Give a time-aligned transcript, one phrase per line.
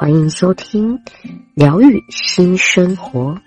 [0.00, 0.98] 欢迎收听
[1.54, 3.38] 疗愈新生活。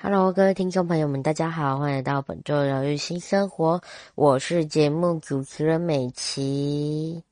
[0.00, 3.82] Hello，各位听众朋友们，大家好，欢迎来到本周疗愈新生活，
[4.14, 7.22] 我是节目主持人美琪。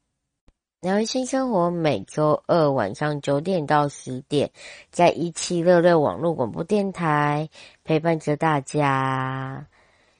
[0.82, 4.50] 疗愈新生活每周二晚上九点到十点，
[4.90, 7.48] 在一七六六网络广播电台
[7.82, 9.66] 陪伴着大家。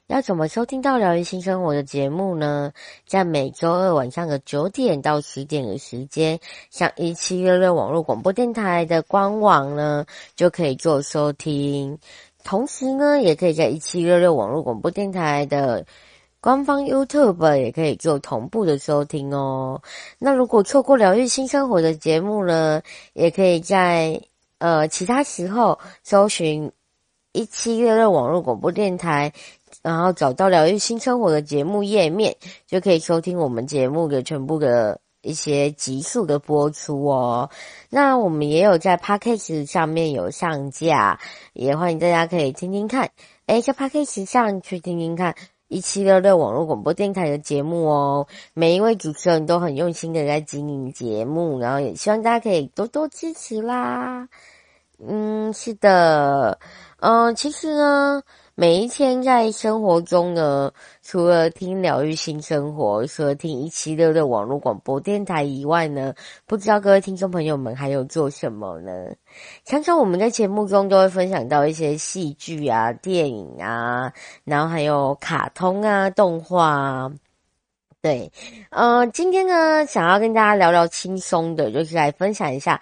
[0.07, 2.71] 要怎么收听到疗愈新生活的节目呢？
[3.05, 6.39] 在每周二晚上的九点到十点的时间，
[6.71, 11.99] 像一七六六网络广播电台的官网呢，就可以做收听。
[12.45, 15.85] 同时呢，也可以在一七六六网络广播电台的。
[16.39, 19.81] 官方 YouTube 也可以做同步的收听哦。
[20.19, 22.81] 那如果错过疗愈新生活的节目呢，
[23.13, 24.21] 也可以在
[24.59, 26.71] 呃其他时候搜寻
[27.33, 29.33] 一七六六网络广播电台，
[29.87, 32.35] 然后找到疗愈新生活的节目页面，
[32.65, 37.49] 就可以收听我们节目的全部的一些集数的播出哦。
[37.89, 41.17] 那我们也有在 Podcast 上面有上架，
[41.53, 43.09] 也欢迎大家可以听听看。
[43.45, 45.33] 诶，在 Podcast 上去听听看。
[45.69, 54.27] 一七六六网络广播电台的节目哦，每一位主持人都很用心的在经营节目，然后也希望大家可以多多支持啦。
[54.99, 56.59] 嗯，是的，
[56.99, 58.21] 嗯、其实呢。
[58.59, 60.71] 每一天在生活中呢，
[61.03, 66.11] 除了听疗愈新生活，除了听一七六六网络广播电台以外呢，
[66.47, 68.91] 不知道各位听众朋友们还有做什么呢？
[69.63, 74.11] 常常我们在节目中都会分享到一些戏剧啊、电影啊，
[74.43, 77.11] 然后还有卡通啊、动画啊。
[78.01, 78.31] 对，
[78.71, 82.81] 呃，今天呢，想要跟大家聊聊轻松的，就是来分享一下。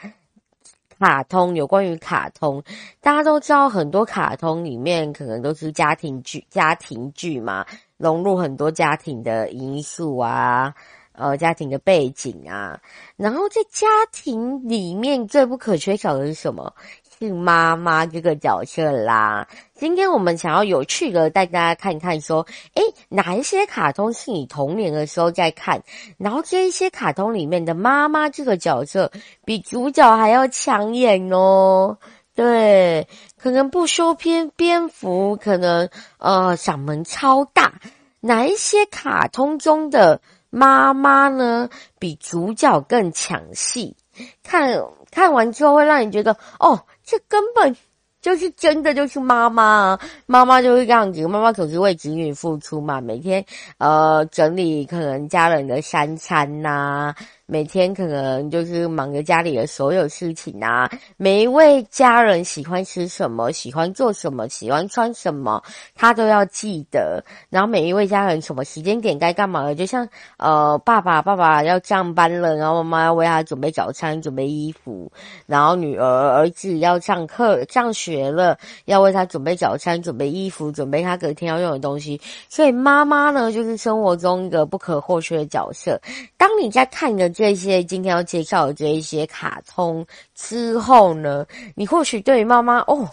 [1.00, 2.64] 卡通，有关于卡通，
[3.02, 7.66] 大家都知道很多卡通里面可能都是家庭剧，家庭剧嘛，
[7.98, 10.74] 融入很多家庭的因素啊，
[11.12, 12.80] 呃，家庭的背景啊，
[13.18, 16.74] 然后在家庭里面最不可缺少的是什么？
[17.18, 19.48] 是妈妈这个角色啦。
[19.74, 25.82] 今天我们想要有趣的带大家看一看，说，诶，哪一些卡通是你童年的时候在看？
[26.18, 29.12] 然后这一些卡通里面的妈妈这个角色
[29.46, 31.98] 比主角还要抢眼哦。
[32.36, 37.80] 对，可能不修边篇幅，可能呃嗓门超大。
[38.20, 43.96] 哪一些卡通中的妈妈呢，比主角更抢戏？
[44.44, 44.82] 看
[45.16, 46.78] 看完之后会让你觉得，哦。
[47.08, 47.76] 这根本
[48.20, 53.46] 就是真的，就是妈妈，妈妈就是这样子，妈妈可是为子女付出嘛，每天
[53.78, 57.14] 呃整理可能家人的三餐呐、
[57.48, 65.62] 每天可能就是忙着家里的所有事情啊，每一位家人喜欢吃什么，喜欢做什么，喜欢穿什么，
[65.94, 67.24] 他都要记得。
[67.52, 75.12] 然后每一位家人什么时间点该干嘛的，就像呃爸爸爸爸要上班了，然后妈妈要为他准备早餐、准备衣服，
[75.46, 82.20] 然后女儿儿子要上课上学了，要为他准备早餐、准备衣服、准备他隔天要用的东西。
[82.50, 86.02] 所以妈妈呢，就是生活中一个不可或缺的角色。
[86.38, 87.35] 当你在看的。
[87.36, 93.06] 这些今天要介绍的这一些卡通之后呢，你或许对于妈妈哦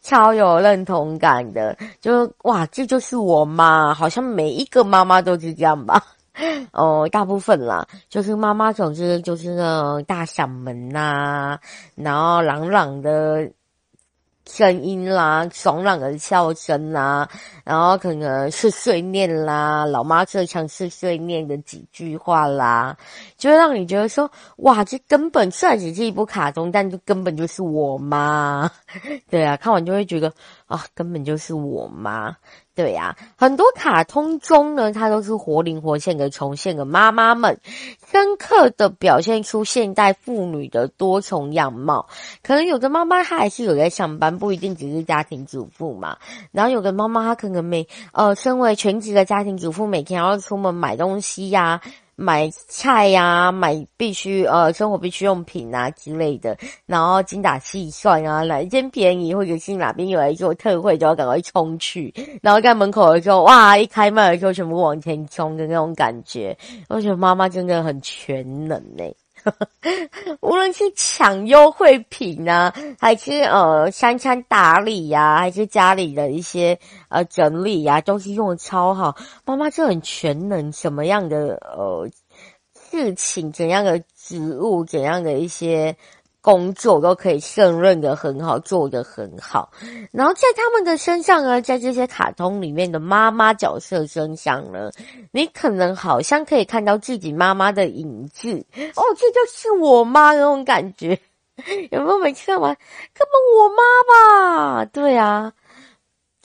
[0.00, 6.02] 超有认同感的，就哇，这就是我妈，好像每一个妈妈都是这样吧？
[6.72, 11.58] 哦，大部分啦，就是妈妈总之就是那种大嗓门呐、
[11.94, 13.50] 然后朗朗的。
[14.46, 17.28] 声音啦，爽朗的笑声啦，
[17.64, 22.96] 然后可能是碎念啦，老妈最常是碎念的几句话啦，
[23.36, 28.70] 就会让你觉得说，哇，这根本算只是一部卡通，但这根本就是我妈。
[29.28, 30.32] 对啊，看完就会觉得
[30.66, 32.36] 啊，根本就是我妈。
[32.76, 37.58] 对呀、很多卡通中呢，它都是活灵活现的重现的妈妈们，
[38.12, 42.06] 深刻的表现出现代妇女的多重样貌。
[42.42, 46.18] 可能有的妈妈她还是有在上班，不一定只是家庭主妇嘛。
[46.52, 51.80] 然后有的妈妈她可能每呃，身为全职的家庭主妇，每天要出门买东西呀、
[52.18, 62.12] 买菜呀、啊，买必须呃生活必需用品啊之类的，然后精打细算啊，哪一间便宜或者是哪边有来做特惠，就要赶快冲去。
[62.42, 66.56] 然后在门口的时候，哇，一开门的时候全部往前冲的那种感觉，
[66.88, 69.04] 我觉得妈妈真的很全能呢。
[70.40, 76.78] 无论是抢优惠品啊，还是呃三餐打理呀、啊，还是家里的一些
[77.08, 79.16] 呃整理呀、啊，都是用的超好。
[79.44, 82.08] 妈妈就很全能，什么样的呃
[82.90, 85.96] 事情，怎样的职务，怎样的一些。
[86.46, 89.68] 工作都可以胜任的很好，做的很好。
[90.12, 94.92] 然后在他们的身上呢，在这些卡通里面的妈妈角色身上呢，
[95.32, 98.64] 你可能好像可以看到自己妈妈的影子
[98.94, 101.18] 哦，这就是我妈那种感觉，
[101.90, 102.72] 有没有每次看完？
[103.12, 104.84] 根本我妈吧？
[104.84, 105.52] 对啊。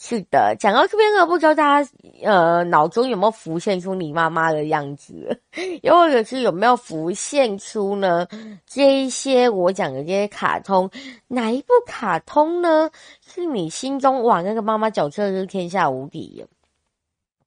[0.04, 1.92] 是的，讲到这边呢，不知道大家
[2.24, 5.40] 呃脑中有没有浮现出你妈妈的样子，
[5.84, 8.28] 又或者是有没有浮现出呢？
[8.66, 10.90] 这一些我讲的这些卡通，
[11.28, 12.90] 哪一部卡通呢？
[13.24, 16.48] 是你心中哇那个妈妈角色是天下无敌？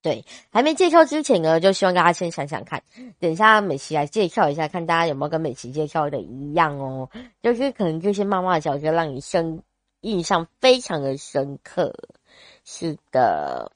[0.01, 2.81] 对，还没介绍之前呢，就希望大家先想想看，
[3.19, 7.09] 等一下美琪来介绍一下，看大家有没有跟美琪介绍的一样哦，
[7.43, 9.61] 就是可能这些妈妈的角色让你深
[9.99, 11.93] 印象非常的深刻。
[12.67, 13.71] 是的，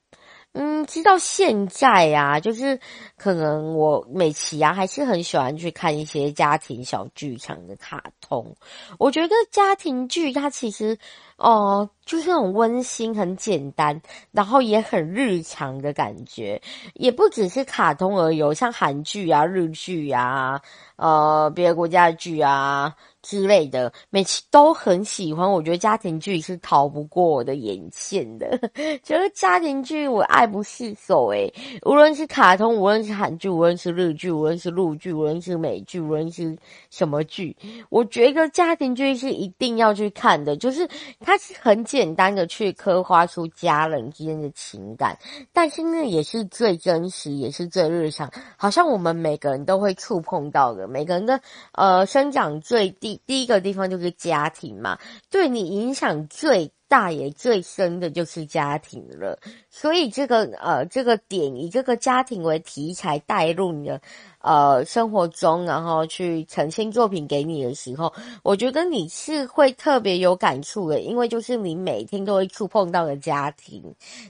[0.54, 2.80] 嗯，直到现在呀、啊，就是
[3.18, 8.56] 可能我美琪啊，还是很喜欢去看一些家庭小剧场的卡通。
[8.98, 10.98] 我觉得家庭剧它其实，
[11.38, 14.02] 哦、就是很温馨、很简单，
[14.32, 16.60] 然后也很日常的感觉，
[16.96, 20.60] 也不只是卡通而已，像韩剧啊、日剧啊，
[20.96, 22.96] 呃，别的国家的剧啊。
[23.30, 25.52] 之类的，每次都很喜欢。
[25.52, 28.58] 我觉得家庭剧是逃不过我的眼线的，
[29.06, 31.54] 觉得家庭剧我爱不释手诶。
[31.84, 36.58] 无论是卡通，无论是韩剧，无论是日剧，无论是陆剧，无论是美剧，无论是
[36.90, 37.56] 什么剧，
[37.90, 40.58] 我觉得家庭剧是一定要去看的。
[40.58, 40.90] 就是
[41.20, 45.16] 它是很简单的去刻画出家人之间的情感，
[45.54, 51.40] 但是那也是最真实，也是最日常，好像我们每个人都会触碰到的，每个人的
[51.74, 53.19] 呃生长最低。
[53.26, 54.98] 第一个地方就是家庭嘛，
[55.30, 59.40] 对你影响最大也最深的就是家庭了。
[59.70, 64.02] 所以这个呃这个点以这个家庭为题材带入你的
[64.42, 68.12] 呃生活中，然后去呈现作品给你的时候，
[68.42, 73.84] 我觉得你是会特别有感触的，因为就是你每天都会触碰到的家庭，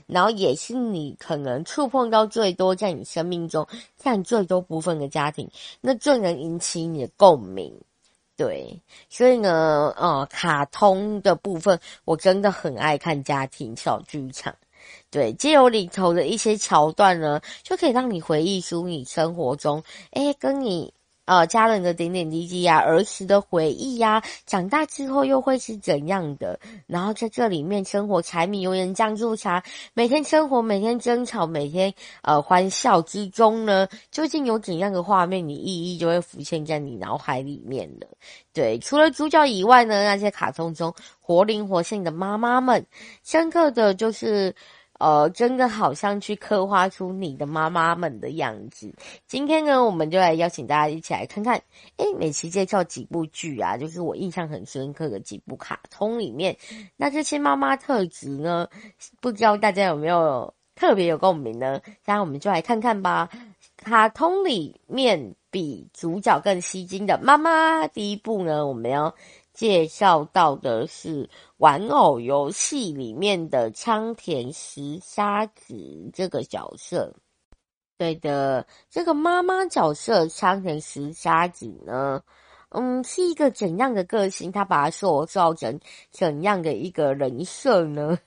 [0.06, 3.66] 然后也是你可能触碰到最多在你生命中
[3.96, 5.48] 占最多部分的家庭，
[5.80, 7.72] 那最能引起你的共鸣。
[8.40, 14.54] 对，所以呢，呃，卡通的部分我真的很爱看家庭小剧场。
[15.10, 19.82] 对，借由里头的一些桥段呢，就可以让你回忆出你生活中，
[20.12, 20.94] 哎，跟你。
[21.30, 26.58] 呃，家人的点点滴滴呀，儿时的回忆呀，长大之后又会是怎样的？
[26.88, 29.62] 然后在这里面生活，柴米油盐酱醋茶，
[29.94, 38.08] 每天生活，每天争吵，每天呃欢笑之中呢，究竟有怎样的画面，你一一就会浮现在你脑海里面的。
[38.52, 42.84] 对，除了主角以外呢，那些卡通中活灵活现的妈妈们，
[43.22, 44.52] 深刻的就是。
[45.00, 48.94] 呃，真的好像去刻画出你的妈妈们的样子。
[49.26, 51.56] 今天呢，我们就来邀请大家一起来看看，
[51.96, 56.54] 诶，美琪介绍几部剧啊，就是我印象很深刻的几部卡通里面，
[56.98, 58.68] 那这些妈妈特质呢，
[59.22, 61.80] 不知道大家有没有特别有共鸣呢？
[62.04, 63.30] 那我们就来看看吧。
[63.78, 69.14] 卡通里面比主角更吸睛的妈妈，第一部呢，我们要。
[69.60, 77.14] 介绍到的是玩偶游戏里面的仓田实沙子这个角色。
[77.98, 82.22] 对的，这个妈妈角色仓田实沙子呢，
[82.70, 84.50] 嗯，是一个怎样的个性？
[84.50, 85.78] 他把它塑造成
[86.10, 88.18] 怎样的一个人设呢？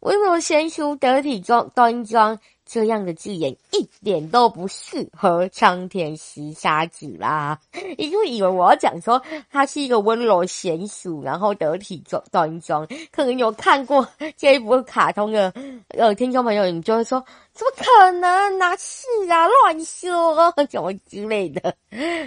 [0.00, 2.36] 温柔贤淑、得体装端庄。
[2.68, 7.58] 这样的字眼一点都不适合苍田十沙子啦！
[7.96, 9.20] 你就以为我要讲说
[9.50, 14.06] 他是一个温柔贤淑，然后得体庄端庄，可能有看过
[14.36, 15.52] 这一部卡通的
[15.88, 17.24] 呃听众朋友，你就会说。
[17.58, 18.56] 怎么可能？
[18.56, 19.48] 哪是啊？
[19.48, 21.74] 乱说，什么之类的。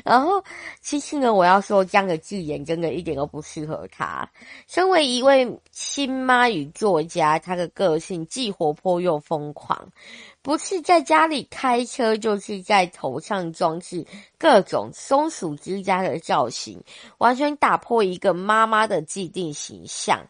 [0.03, 0.43] 然后，
[0.81, 4.29] 其实呢，我要说这样的字眼真的一点都不适合他。
[4.67, 9.87] 身为一位亲妈与作家，他的个性既活泼又疯狂，
[10.43, 14.05] 不是在家里开车，就是在头上装饰
[14.37, 16.83] 各种松鼠之家的造型，
[17.19, 20.27] 完全打破一个妈妈的既定形象。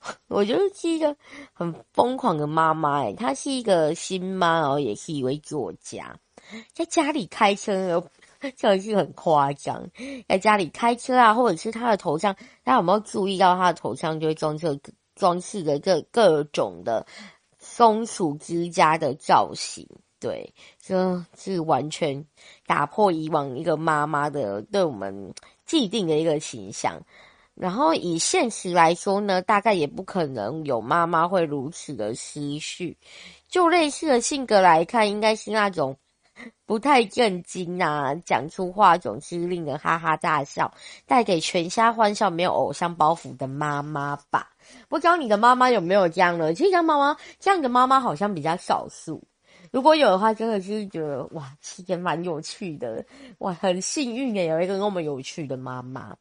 [0.28, 1.16] 我就是一个
[1.52, 6.16] 很疯狂的妈妈诶，她是一个新妈，然后也是一位作家，
[6.72, 8.08] 在家里开车，
[8.56, 9.88] 真的是很夸张。
[10.28, 14.78] 在家里开车啊，或者是她的头上，大家有没有注意到她的头上就会装饰
[15.16, 17.04] 装饰的各各种的
[17.68, 19.84] 松鼠之家的造型？
[20.20, 22.24] 对，就是完全
[22.64, 25.34] 打破以往一个妈妈的对我们
[25.66, 26.98] 既定的一个形象。
[27.54, 32.96] 然后以现实来说呢，大概也不可能有妈妈会如此的失序。
[33.48, 35.96] 就类似的性格来看，应该是那种
[36.64, 40.72] 不太正经啊，讲出话总是令人哈哈大笑，
[41.06, 44.50] 带给全家欢笑，没有偶像包袱的妈妈吧。
[44.88, 46.54] 不知道你的妈妈有没有这样的？
[46.54, 49.22] 其实像，妈妈这样的妈妈好像比较少数。
[49.72, 53.04] 如果有的话，真的是觉得哇，是一件蛮有趣的，
[53.38, 56.16] 哇，很幸运诶，有一个那么有趣的妈妈。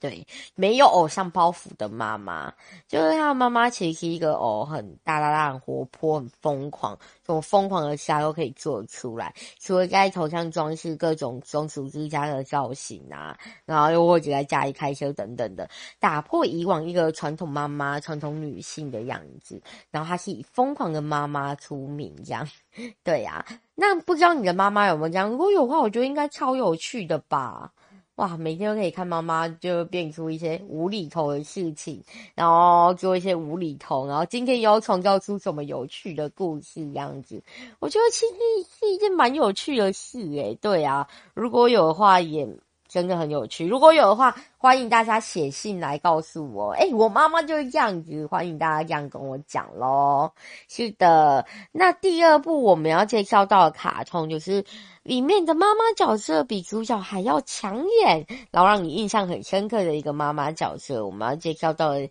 [0.00, 0.24] 对，
[0.54, 2.52] 没有偶像包袱的妈妈，
[2.86, 9.34] 就是他妈妈其实是一个哦，很大大大、很活泼、很疯狂，这种疯狂的虾都可以做出来。
[9.58, 19.60] 除了在头上装饰各种松鼠之家的造型啊，然后又或者在家里开车等等的，打破以往一个传统妈妈、传统女性的样子。
[19.90, 22.48] 然后她是以疯狂的妈妈出名，这样。
[23.02, 25.28] 对呀、啊，那不知道你的妈妈有没有这样？
[25.28, 27.72] 如果有话，我觉得应该超有趣的吧。
[28.18, 32.02] 哇，每天都可以看妈妈就变出一些无厘头的事情，
[32.34, 37.40] 然后做一些无厘头，然后今天又要创造出什么有趣的故事这样子，
[37.78, 38.34] 我觉得其实
[38.80, 42.48] 是一件蛮有趣的事诶，对啊，如果有的话也。
[42.88, 46.70] 真的很有趣，如果有的话，欢迎大家写信来告诉我。
[46.72, 50.32] 诶，我妈妈就是这样子，欢迎大家这样跟我讲喽。
[50.68, 54.64] 是的，那第二部我们要介绍到的卡通，就是
[55.02, 61.04] 里面的妈妈角色比主角还要抢眼，然后让你印象很深刻的一个妈妈角色。
[61.04, 62.08] 我们要介绍到的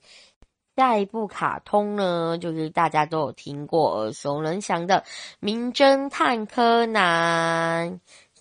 [0.76, 5.00] 下一部卡通呢，就是大家都有听过、耳熟能详的
[5.40, 7.94] 《名侦探柯南》。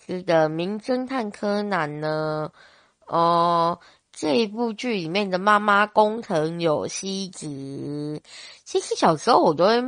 [0.06, 2.52] 是的，名侦探柯南呢，
[3.08, 3.80] 哦、
[4.12, 8.22] 这一部剧里面的妈妈工藤有希子，
[8.62, 9.82] 其实小时候我都会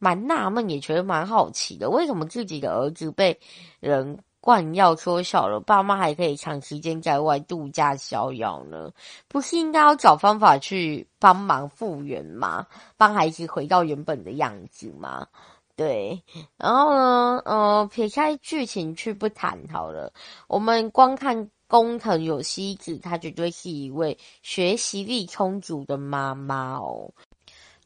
[0.00, 3.38] 蛮纳闷，也觉得蛮好奇的，为什么自己的儿子被
[3.78, 8.90] 人灌药缩小了，爸妈还可以长时间在外度假逍遥呢？
[9.28, 12.66] 不是应该要找方法去帮忙复原吗？
[12.96, 15.28] 帮孩子回到原本的样子吗？
[15.74, 16.22] 对，
[16.58, 20.12] 然后呢，呃，撇开剧情去不谈好了，
[20.46, 27.12] 我们光看工藤有希子，她绝对是一位学习力充足的妈妈哦。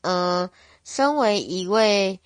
[0.00, 0.50] 嗯、
[0.82, 2.18] 身为一位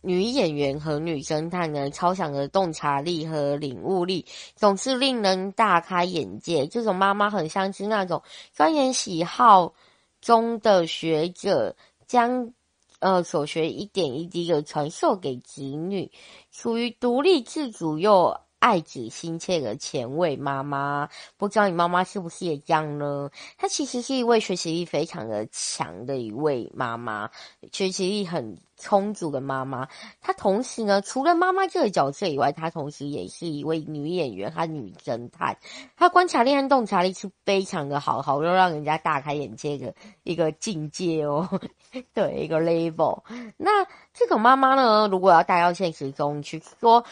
[0.00, 6.66] 女演员和女侦探呢，超强的洞察力和领悟力，总是令人大开眼界。
[6.66, 8.20] 这种妈妈很像是那种
[8.52, 9.74] 钻研喜好
[10.20, 11.76] 中的学者，
[12.08, 12.52] 将。
[13.00, 16.10] 呃，所学一点一滴的传授给子女，
[16.50, 21.06] 属于独立自主又爱子心切的前卫妈妈。
[21.36, 23.28] 不知道你妈妈是不是也这样呢？
[23.58, 27.28] 她其实是一位学习力非常的强的一位妈妈，
[27.70, 28.56] 学习力很。
[28.76, 29.88] 充足的妈妈，
[30.20, 35.56] 她同时呢，除了妈妈这个角色以外，她同时也是一位女演员和女侦探。
[35.96, 39.94] 她观察力和洞察力是非常的好，好又让人家大开眼界的
[40.24, 41.48] 一个境界哦。
[42.12, 43.22] 对，一个 label。
[43.56, 47.02] 那这种妈妈呢，如果要带到现实中去说。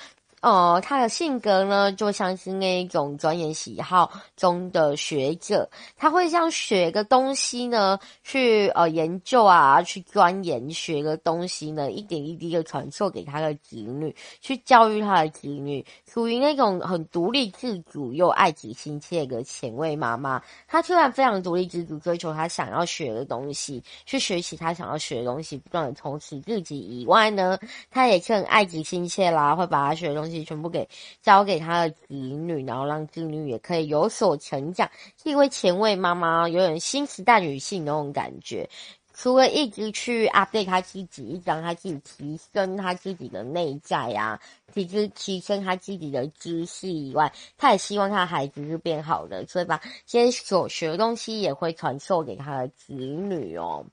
[0.43, 20.43] 呃，他的性格呢，就像是那一种钻研喜好中的学者，他会像学个东西呢，去呃研究啊，去钻研学个东西呢，一点一滴的传授给他的子女，去教育他的子女，属于那种很独立自主又爱子心切的前卫妈妈。
[20.67, 27.57] 她虽然非常独立自主，追求她想要学的东西，去学习她想要学的东西，不断的充实自己以外呢，
[27.93, 30.32] 她也是很爱子心切啦，会把她学的东西。
[30.45, 30.89] 全部给
[31.21, 34.91] 交给他的子女，然后让子女也可以有所成长，
[35.23, 38.69] 是一位前卫妈妈，有点新时代女性那种感觉。
[39.15, 44.41] 除了一直去 update 他自己，让他自己提升他自己的内在啊，
[44.73, 53.85] 提升提升他自己的知识以外，他也希望他的孩子是变好的，所以把这些所学的东西也会传授给他的子女哦。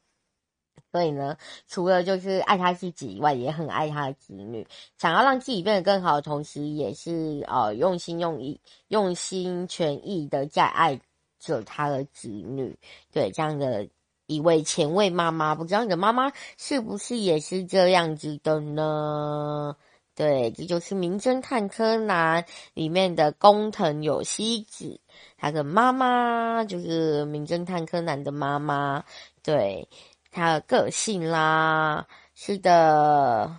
[0.92, 4.66] 所以呢，除了就是爱他自己以外，也很爱他的子女，
[4.98, 11.00] 想要让自己变得更好的同时，也是呃用心用意、用心全意的在爱
[11.40, 12.76] 着他的子女。
[13.12, 13.88] 对，这样的
[14.26, 19.76] 一位前卫妈妈，不知道你的妈妈是不是也是这样子的呢？
[20.16, 22.44] 对，这就是《名侦探柯南》
[22.74, 25.00] 里面的工藤有希子，
[25.38, 29.06] 他的妈妈就是《名侦探柯南》的妈妈。
[29.44, 29.88] 对。
[30.32, 32.06] 他的个性啦，
[32.36, 33.58] 是的。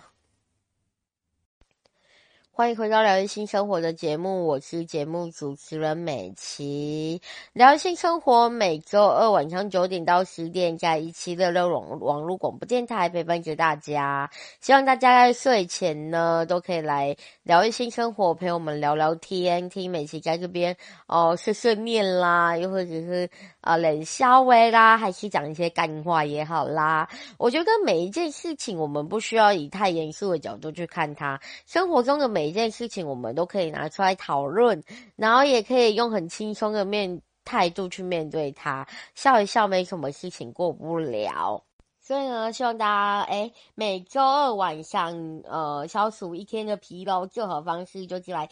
[2.53, 7.19] 欢迎回到疗愈新生活的节目，我是节目主持人美琪。
[7.53, 14.29] 疗愈新生活每周二晚上九点到十点，在一七六六网网络广播电台陪伴着大家。
[14.59, 23.27] 希望大家在睡前呢，都可以来聊一些生活，陪我们聊聊天，听美琪在这边哦碎碎念啦，又或者是
[23.61, 27.09] 啊冷笑话啦，还是讲一些干话也好啦。
[27.39, 34.83] 我觉得每一件事情，我们不需要以太严肃的角度去看它，生活中的每一件事情，我们都可以拿出来讨论，
[35.15, 41.63] 然后也可以用很轻松的面态度去面对它，笑一笑，没什么事情过不了。
[42.11, 48.49] 所以呢，希望大家诶每周二晚上，呃，消除一天的疲劳，最好方式就进来。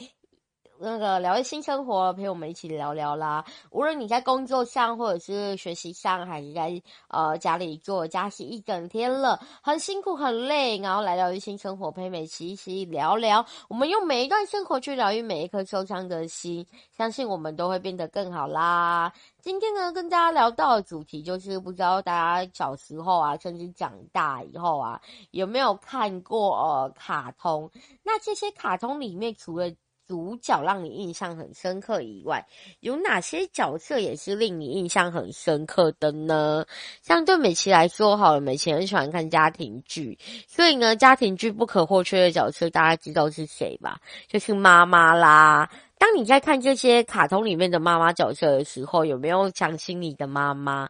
[0.81, 3.43] 那个疗愈新生活，陪我们一起聊聊啦。
[3.69, 13.45] 无论你在工作上，或者是学习上，还是在呃家里做家事一整天了，很辛苦很累，然后来疗愈新生活，陪美琪一起聊聊。
[13.67, 16.65] 我们用每一段生活去疗愈每一颗受伤的心，
[16.98, 19.12] 相信我们都会变得更好啦。
[19.41, 22.13] 今天呢，跟大家聊到的主题就是，不知道大
[22.45, 27.69] 家小时候啊，甚至长大以后啊，有没有看过呃卡通？
[28.01, 29.69] 那这些卡通里面，除了
[30.10, 32.44] 主角让你印象很深刻以外，
[32.80, 36.66] 有哪些角色也是令你印象很深刻的呢？
[37.04, 44.01] 像对美琪来说，好了，美琪很喜欢看家庭剧，所以呢，家庭剧不可或缺的角色，大家知道是谁吧？
[44.28, 45.70] 就是妈妈啦。
[46.00, 50.89] 当你在看这些卡通里面的妈妈角色的时候，有没有想起你的妈妈？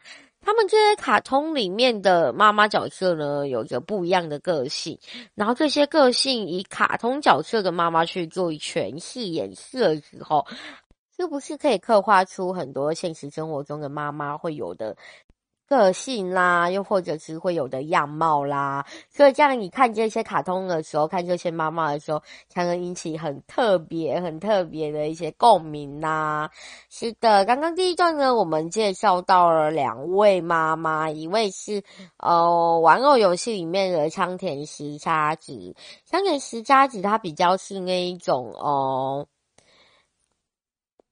[0.49, 4.97] 他们这些卡通里面的妈妈角色呢，有着不一样的个性，
[5.35, 10.47] 然后这些个性以卡通角色的妈妈去做诠释演示的时候，
[11.15, 14.97] 是不是可以刻画出很多现实生活中的妈妈会有的
[15.69, 26.49] 个性啦，又或者是会有的样貌啦，所以这样你看这些卡通的时候，看这些妈妈的时候，才能引起很特别、很特别的一些共鸣呐。
[26.89, 31.83] 是的，刚刚第一段呢，我们介绍到了两位妈妈，一位是
[32.17, 39.27] 呃玩偶游戏里面的仓田实沙子，仓田实沙子她比较是那一种哦、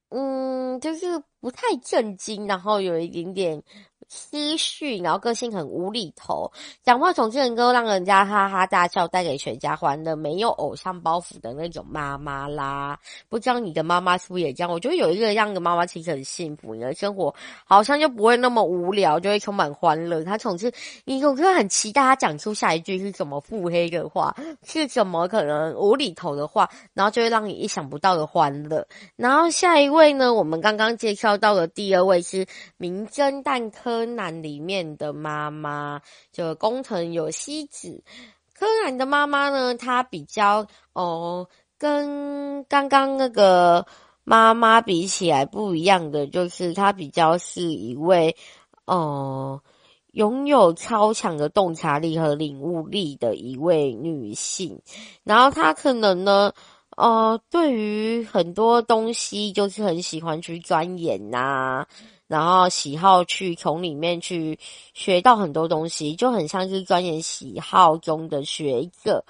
[0.09, 3.61] 嗯，就是不太正经，然后有一点点。
[4.09, 6.51] 思绪，然后个性很无厘头，
[6.83, 12.97] 讲话总是能够让人家哈哈大笑，带给全家欢乐，没有偶像包袱的那种妈妈啦。
[13.27, 14.71] 不知道你的妈妈是不是也这样？
[14.71, 20.23] 我觉得有一个这样的妈妈其实很幸福，你的生活好像就不会那么无聊，就会充满欢乐。
[20.23, 20.71] 她总是，
[21.03, 28.87] 你总是很期待她讲出下一句是什么腹黑的话，是什么可能无厘头的话，然后就会让你意想不到的欢乐。
[29.17, 32.45] 然后下一位呢，我们刚刚介绍到的第二位是
[32.77, 33.96] 名侦探柯。
[33.97, 35.99] 柯南里面的妈妈
[36.31, 38.03] 就工藤有希子，
[38.53, 43.87] 柯南的妈妈呢，她比较哦，跟刚刚那个
[44.23, 48.35] 妈妈比起来不一样的，就是她比较是一位
[48.85, 49.63] 哦，
[50.11, 54.79] 拥有超强的洞察力和领悟力的一位女性，
[55.23, 56.53] 然后她可能呢，
[56.95, 61.87] 呃，对于很多东西就是很喜欢去钻研呐、
[62.27, 64.59] 然后喜好去从里面去
[64.93, 69.23] 学到很多东西，就很像是钻研喜好中的学一个。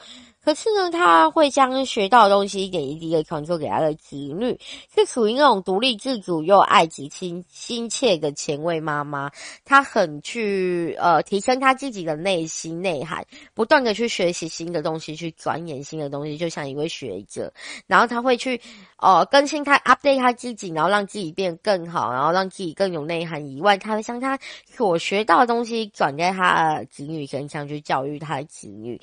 [0.48, 4.58] 可是呢，他会将学到的东西一点一滴的传授给他的子女，
[4.96, 9.30] 是属于那种独立自主又爱子亲亲切的前卫妈妈。
[9.66, 17.52] 她很去呃提升她自己的内心内涵，不断的去学习新的东西，去钻研新的东西，就像一位学者。
[17.86, 18.62] 然后她会去
[19.00, 28.98] 呃更新他 update 他自己，然后让自己变更好，然后让自己更有内涵以外，他会将他所学到的东西转在他子女身上，去教育他的子女。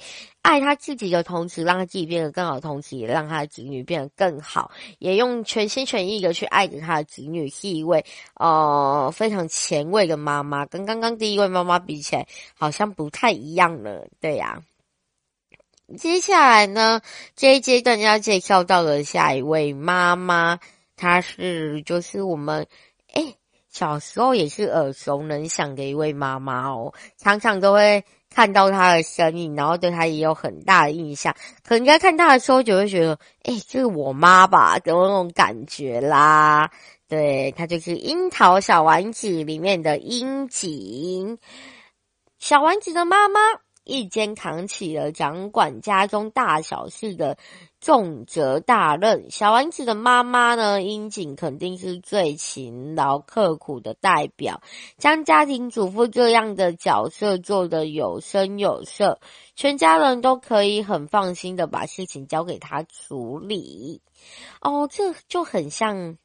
[0.44, 8.04] 爱他自己的同时，让他自己变得更好的同时，也让他的子女变得更好，也用全心全意的去爱着他的子女，是一位
[8.34, 10.66] 呃非常前卫的妈妈。
[10.66, 12.28] 跟刚刚第一位妈妈比起来，
[12.58, 14.62] 好像不太一样了，对呀、
[15.96, 17.00] 接下来呢，
[17.34, 20.60] 这一阶段要介绍到的下一位妈妈，
[20.94, 22.66] 她是就是我们
[23.14, 23.36] 诶
[23.70, 28.04] 小时候也是耳熟能详的一位妈妈哦，常常都会。
[28.34, 31.34] 看到他的身影，然后对他也有很大的印象。
[31.62, 36.70] 可能在看他的时候，就会觉得，哎、欸，这是我妈吧，给我那种感觉啦。
[37.08, 41.38] 对，他就是《樱桃小丸子》里面的樱井。
[42.40, 43.40] 小丸子的妈妈
[43.84, 47.36] 一肩扛起了掌管家中大小事的
[47.80, 49.30] 重责大任。
[49.30, 54.62] 小丸子的妈妈呢，樱井肯定是最勤劳刻苦的代表，
[54.96, 59.20] 将家庭主妇这样的角色做得有声有色，
[59.54, 64.00] 全家人都可以很放心的把事情交给她处理。
[64.60, 66.16] 哦，这就很像。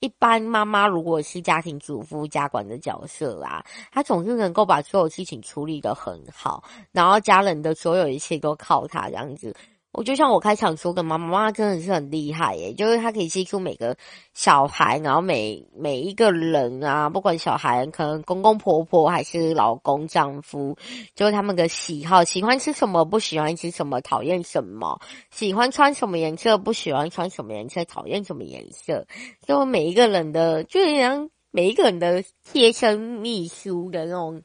[0.00, 9.56] 一般妈妈如果是家庭主妇、家管的角色啦，她总是能够把所有事情处理得很好，然后家人的所有一切都靠她这样子。
[9.96, 13.96] 我就像我开场说的，妈妈妈真的是很厉害耶，就是她可以记住每个
[14.34, 20.76] 小孩，然后每每一个人啊，不管小孩可能公公婆婆还是老公丈夫，
[21.14, 29.06] 就是他们的喜好，喜欢吃什么，不喜欢吃什么，讨厌什么，喜欢穿什么颜色，不喜欢穿什么颜色，讨厌什么颜色，
[29.46, 34.42] 就每一个人的，就像每一个人的贴身秘书的那种。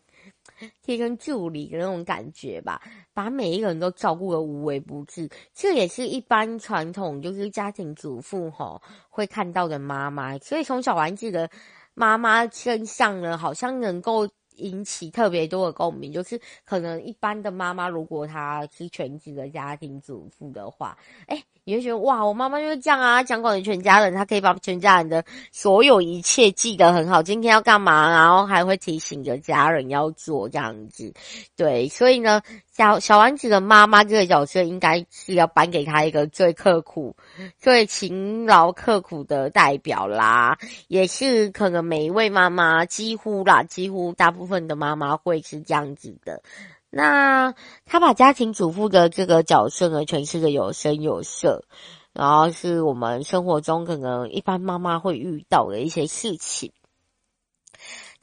[0.83, 11.49] 贴身助理的那种感觉吧，把每一个人都照顾得无微不至，这也是一般传统就是家庭主妇吼会看到的妈妈，所以从小丸子的
[11.93, 20.97] 妈妈身上呢，好像能够引起特别多的共鸣，就是可能一般的妈妈如果她是全职的家庭主妇的话，
[21.27, 21.43] 哎。
[21.63, 27.21] 你会觉得哇，我妈妈就是这样啊，掌管全家人，她可以把全家人的所有一切记得很好。
[27.21, 31.13] 今天要干嘛，然后还会提醒着家人要做这样子。
[31.55, 32.41] 对，所以呢，
[32.71, 37.15] 小小丸子的妈妈这个角色，应该是要颁给她一个最刻苦、
[37.59, 40.57] 最勤劳刻苦的代表啦，
[40.87, 46.41] 也是可能每一位妈妈几乎啦，几乎大部分的妈妈会是这样子的。
[46.89, 47.53] 那
[47.85, 51.65] 他把家庭主妇的这个角色呢，诠释的有声有色，
[52.13, 56.71] 然后是我们生活中可能一般妈妈会遇到的一些事情。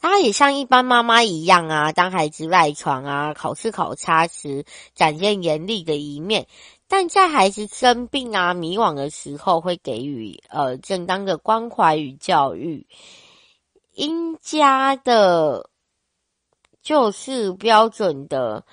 [0.00, 6.44] 他也像一般妈妈一样啊，当孩子赖床啊、考试考差时，展现严厉的一面；
[6.88, 12.86] 但在孩子生病啊、迷惘的时候，会给予呃正当的关怀与教育。
[13.92, 15.70] 樱家的。
[16.80, 18.64] 就是标准的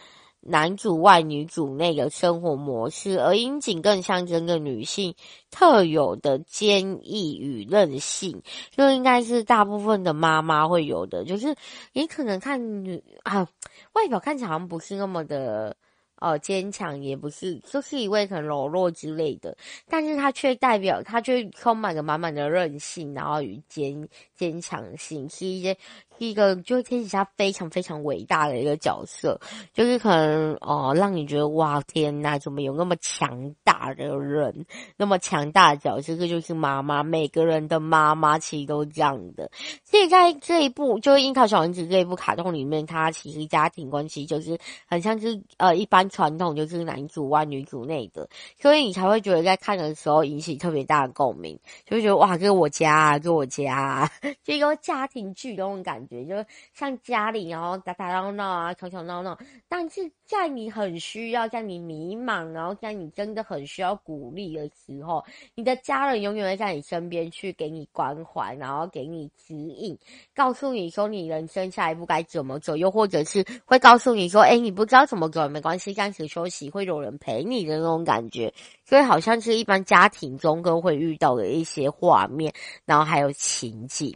[0.47, 5.15] 男主外女主内的生活模式，而樱井更象征着女性
[5.49, 11.25] 特有的坚毅与韧性，就应该是大部分的妈妈会有的。
[11.25, 11.55] 就是
[11.93, 13.47] 你可能看女啊，
[13.93, 15.75] 外表看起来好像不是那么的。
[16.17, 19.55] 呃，坚强也不是，就是一位很柔弱之类的，
[19.89, 25.77] 但是他却代表，他却充满了满满的韧性，然后与坚坚强性，是一些
[26.17, 29.39] 一个就是天底下非常非常伟大的一个角色，
[29.73, 39.51] 就是可能哦、让你觉得哇天呐，怎么有那么强大的人，那么强大的角色，这个就是妈妈，每个人的妈妈其实都这样的。
[39.83, 46.05] 所以在这一部就是《樱桃小丸子》这一部卡通里面，它其实家庭关系就是很像是呃一般。
[46.15, 48.29] 传统就是男主外女主内的，
[48.61, 54.11] 所以你才会觉得在看的时候引起特别大的共鸣，就会觉得哇，这是我家啊，这是我家啊，
[54.43, 59.37] 就一个家庭剧的那种感感觉，就像家里然后打打闹闹啊，吵吵闹闹，
[59.67, 65.23] 但是在你很需要，在你迷茫，然后在你真的很需要鼓励的时候，
[65.55, 69.97] 你的家人永远会在你身边去给你关怀，然后给你指引，
[70.35, 75.95] 告诉你说你人生下一步该怎么走，又或者是会告诉你说，哎，你不知道怎么走没关系。
[75.95, 82.53] 暂时休息，会有人陪你的那种感觉，所以好像是一般家庭中都会遇到的一些画面，
[82.85, 84.13] 然后还有情景。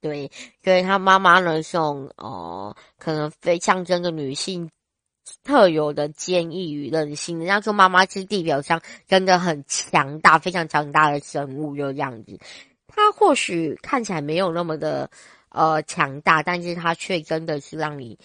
[0.00, 0.30] 对，
[0.64, 4.70] 所以他妈妈呢，是种哦，可能非象征的女性
[5.44, 7.38] 特有的坚毅与韧性。
[7.38, 12.38] 人家说妈妈是地表上真的很强大、非常强大的生物，就这样子。
[12.86, 15.10] 她或许看起来没有那么的
[15.50, 18.18] 呃强大，但是她却真的是让你。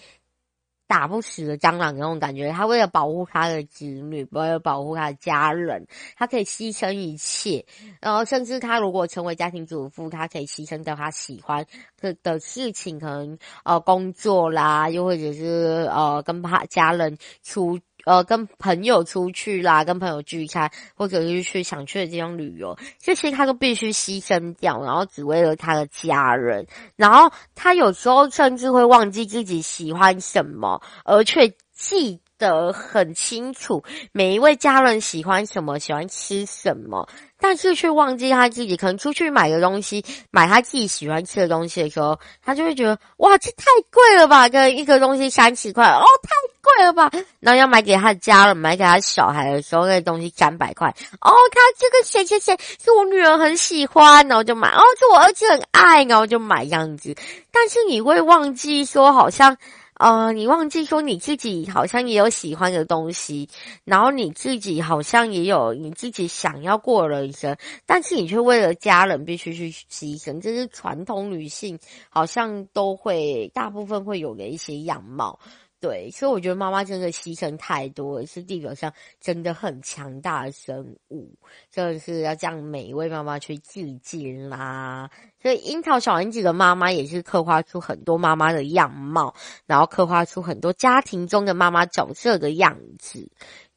[0.86, 7.64] 打不死的蟑螂那种感觉，他为了保护他的子女，为了保护他的家人，他可以牺牲一切。
[8.00, 11.66] 然后，甚至他如果成为家庭主妇，他可以牺牲掉他喜欢
[12.00, 17.78] 的的事情，可能呃工作啦，又或者是呃跟他家人出。
[18.06, 26.64] 呃，跟朋友出去啦，跟朋友聚餐，或者是去想去的地方旅游，这些他都必须牺牲掉，然后只为了他的家人。
[26.94, 37.08] 然后他有时候甚至会忘记自己喜欢什么，而却记得很清楚每一位家人喜欢什么，喜欢吃什么。
[37.38, 44.48] 但是却忘记他自己，可能出去买个东西，买他自己喜欢吃的东西的时候，他就会觉得哇，这太贵了吧！
[44.48, 46.30] 个一个东西三十块，哦，太
[46.62, 47.10] 贵了吧！
[47.40, 57.14] 然后要买给他的家人，买给他小孩的时候，那东西三百块，哦，他这个谁谁谁是我女儿很喜欢，然后就买，哦，是我儿子很爱，然后就买样子。
[57.52, 59.58] 但是你会忘记说，好像。
[59.98, 63.48] 呃，你忘记说你自己好像也有喜欢的东西，
[63.84, 67.56] 然后你自己好像也有你自己想要过的人生，
[67.86, 71.78] 但是你却为了家人必须去牺牲，这是传统女性
[72.10, 75.38] 好像都会大部分会有的一些样貌。
[75.78, 81.30] 对，所以我觉得妈妈真的牺牲太多，是地球上真的很强大的生物，
[81.70, 85.10] 就是要向每一位妈妈去致敬啦。
[85.42, 89.34] 所以樱桃小丸子的妈妈也是刻画出很多妈妈的样貌，
[89.66, 93.28] 然后刻画出很多家庭中的妈妈角色的样子。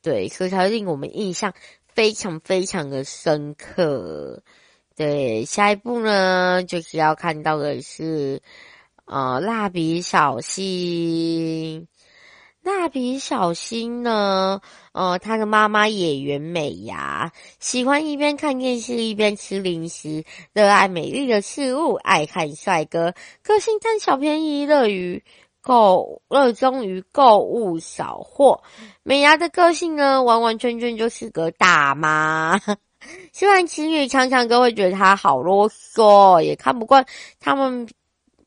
[0.02, 1.54] 对，所以才令我们印象
[1.94, 4.42] 非常非常的深刻。
[4.96, 8.42] 对，下一步呢，就是要看到的是。
[9.12, 11.88] 呃，蜡笔小新，
[12.62, 14.62] 蜡笔小新呢？
[14.92, 25.24] 呃，他的妈妈野原美伢喜欢一边看电视一边吃零食，热爱美丽的事物，爱看帅哥，个性贪小便宜，乐于
[25.60, 28.62] 购，热衷于购物扫货。
[29.02, 32.62] 美伢的个性呢，完完全全就是个大妈。
[33.34, 37.04] 虽然情侣常常都会觉得他好啰嗦，也看不惯
[37.40, 37.88] 他们。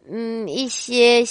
[0.09, 1.25] 嗯，一些。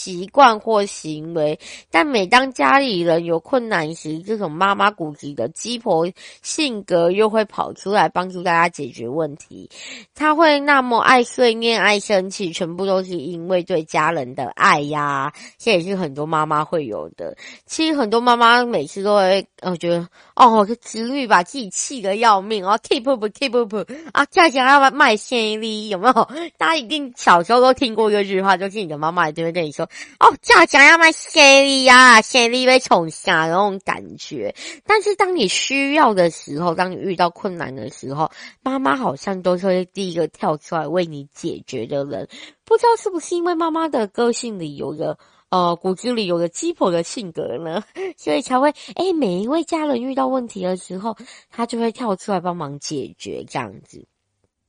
[0.00, 1.58] 习惯或行为，
[1.90, 6.10] 但每当家里人有困难时，这种妈妈骨子的鸡婆
[6.40, 9.68] 性格又会跑出来帮助大家解决问题。
[10.14, 15.30] 她会那么爱碎念、爱生气，全部都是因为对家人的爱呀。
[15.58, 17.36] 这也是很多妈妈会有的。
[17.66, 23.74] 其实很多妈妈每次都会，我觉得哦，这子女把自己气得要命哦，keep up keep up
[24.12, 26.30] 啊，家家要卖线力有没有？
[26.56, 29.86] 大家一定小时候都听过一句话，就是你的妈妈一定会跟你说。
[30.18, 34.54] 哦，家家要买谢礼呀，谢礼被宠下那种感觉。
[34.84, 38.30] 但是当你需要的时候，当你遇到困难的时候，
[38.62, 42.28] 妈妈好像都是会第一个跳出来为你解决的人。
[42.64, 47.82] 不知道是不是因为妈妈的个性里有个呃骨子里有个鸡婆的性格呢，
[48.16, 51.16] 所以才会诶每一位家人遇到问题的时候，
[51.50, 54.06] 她就会跳出来帮忙解决这样子。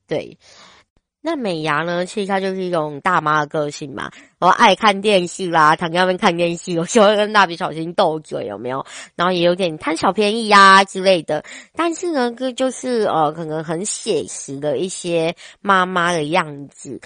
[0.08, 0.36] 对。
[1.24, 2.04] 那美牙呢？
[2.04, 8.84] 其实它就是一种大妈的个性嘛，我爱看电视啦，躺在那边看电视，我喜欢跟蜡笔小新斗嘴，有没有？
[9.14, 11.44] 然后也有点贪小便宜呀、之类的。
[11.76, 17.00] 但是呢，这就是呃，可能很写实的一些妈妈的样子。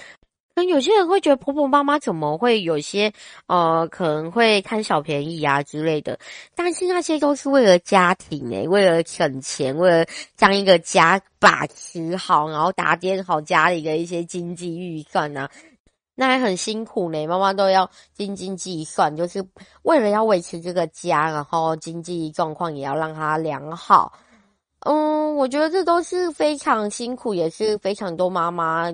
[0.59, 3.13] 那有些人会觉得婆婆妈妈怎么会有些
[3.47, 6.19] 呃可能会贪小便宜啊之类的，
[6.55, 15.51] 但是那些都是为了家庭诶、为了省钱，为了将一个家把持好，然后打点好家里的一些经济预算啊，
[16.15, 19.47] 那还很辛苦呢、妈妈都要斤斤计算，就是
[19.83, 24.11] 为了要维持这个家，然后经济状况也要让它良好。
[24.81, 28.91] 嗯，我觉得这都是非常辛苦，也是非常多妈妈。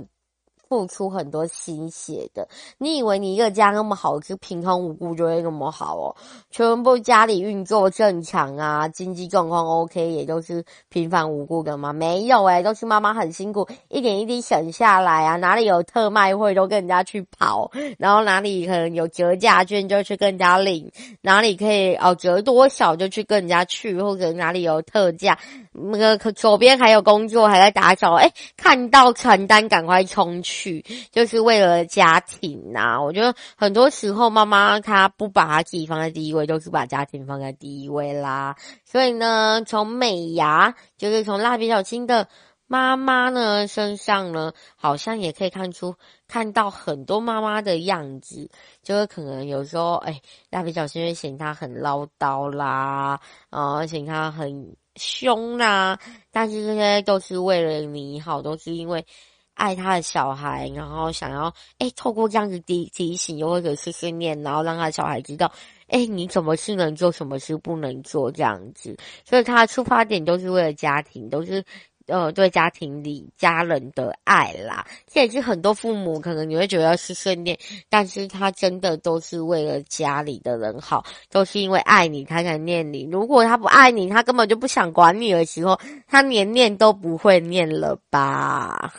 [0.73, 6.17] 付出很多心血的，你以为你一个家那么好，就平常无故就会那么好哦？
[6.51, 11.93] 全部家里运作正常啊，经济状况 OK，也就是平凡无故的吗？
[11.93, 15.37] 没有诶、都是妈妈很辛苦，一点一滴省下来啊。
[15.37, 25.39] 哪里有特卖会都跟人家去跑，然后哪里可能有折价券就去跟人家领，哪里可以哦折多少就去跟人家去，或者哪里有特价，
[25.73, 30.62] 那个左边还有工作还在打扫，诶看到传单赶快冲去。
[30.63, 38.55] 去就是为了家庭呐、我觉得很多时候妈妈她不把她自己放在第一位，都是把家庭放在第一位啦。
[38.85, 42.29] 所以呢，从美伢就是从蜡笔小新的
[42.69, 45.97] 妈妈呢身上呢，好像也可以看出
[46.29, 48.49] 看到很多妈妈的样子，
[48.85, 50.21] 就是可能有时候哎，
[50.51, 53.19] 蜡笔小新会嫌她很唠叨啦，
[53.51, 55.99] 啊，嫌她很凶啦，
[56.31, 59.05] 但是这些都是为了你好，都是因为。
[59.55, 65.53] 爱他的小孩，然后想要哎，透过这样子提提醒，又或者是训练，然后让他小孩知道，
[65.89, 68.97] 哎，你什么事能做，什么事不能做，这样子。
[69.25, 71.65] 所以他的出发点都是为了家庭，都是
[72.07, 74.85] 呃对家庭里家人的爱啦。
[75.07, 77.57] 这也是很多父母可能你会觉得是训练，
[77.89, 83.09] 但是他真的都是为了家里的人好，都是因为爱你，他才念你。
[83.13, 88.93] 如果他不爱你，他根本就不想管你的时候，他连念都不会念了吧。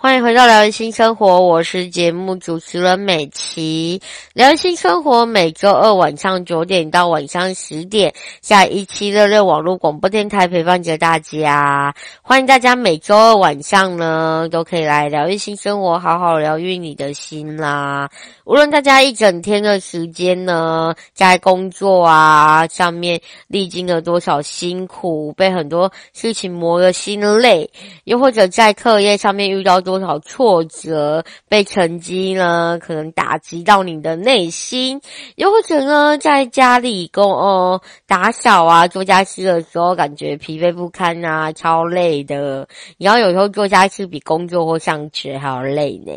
[0.00, 4.00] 欢迎回到疗愈新生活，我是节目主持人美琪。
[4.32, 11.92] 疗愈新生活每周二晚上九点到晚上十点，在一七六六网络广播电台陪伴着大家。
[12.22, 18.08] 欢迎大家每周二晚上呢，都可以来疗愈新生活，好好疗愈你的心啦。
[18.44, 27.68] 无论大家一整天的时间呢，在工作啊上面历经了多少辛苦，被很多事情磨了心累，
[28.04, 29.82] 又或者在课业上面遇到。
[29.88, 35.00] 多少挫折，被成绩呢可能打击到你的内心，
[35.36, 42.68] 又或者呢在家里工哦打扫啊做家事的时候，感觉疲惫不堪啊，超累的。
[42.98, 46.12] 然后有时候做家事比工作或上学还要累呢，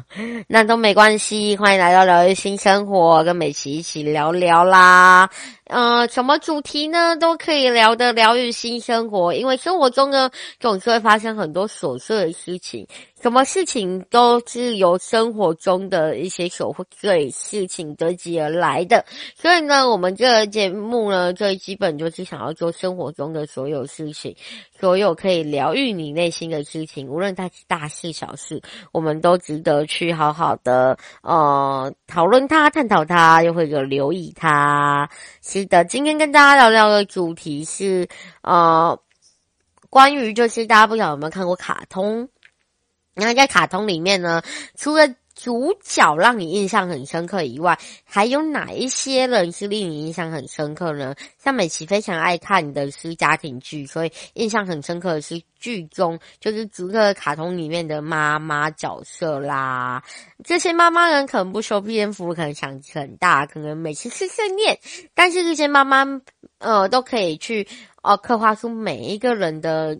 [0.46, 1.56] 那都没关系。
[1.56, 5.30] 欢迎来到疗愈新生活，跟美琪一起聊聊啦。
[5.66, 12.86] 呃，什么主题呢都可以聊的疗愈新生活，因为生活中呢总是会发生很多琐碎的事情。
[13.26, 24.36] 什么事情都是由生活中的一些琐碎事情堆积而来的，所以呢，我们这个节目呢，最基本就是想要做生活中的所有事情，
[24.78, 28.62] 所有可以疗愈你内心的事情，无论它是大事小事，
[28.92, 35.10] 我们都值得去好好的呃讨论它、探讨它，又或者留意它。
[35.42, 38.06] 是的，今天跟大家聊聊的主题是
[38.42, 38.96] 呃，
[39.90, 42.28] 关于就是大家不晓得有没有看过卡通。
[43.16, 44.42] 然后在卡通里面呢，
[44.76, 51.14] 除了主角让你印象很深刻以外，还有哪一些人是令你印象很深刻呢？
[51.38, 60.02] 像美琪非常爱看的是家庭剧，所以印象很深刻的是剧中就是逐个卡通里面的妈妈角色啦。
[60.42, 64.78] 这些妈妈人可能不修边幅，可能想很大，可能每次碎碎念，
[65.14, 66.06] 但是这些妈妈
[66.58, 67.68] 呃都可以去
[68.02, 69.98] 呃刻画出每一个人的。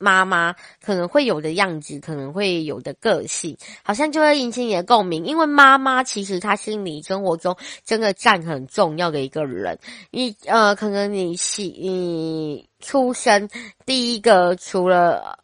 [0.00, 5.24] 妈妈可能会有的样子，可能会有的个性，好像就会引起你的共鸣。
[5.24, 9.78] 因为妈妈其实她是你生活中真的占很重要的一个人。
[10.10, 13.48] 你呃，可能你是你出生
[13.86, 15.38] 第一个除了。